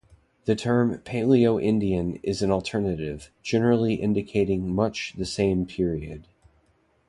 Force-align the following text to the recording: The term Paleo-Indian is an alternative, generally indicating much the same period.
The 0.45 0.55
term 0.55 0.97
Paleo-Indian 1.05 2.21
is 2.23 2.41
an 2.41 2.49
alternative, 2.49 3.29
generally 3.43 3.93
indicating 4.01 4.73
much 4.73 5.13
the 5.15 5.27
same 5.27 5.67
period. 5.67 6.25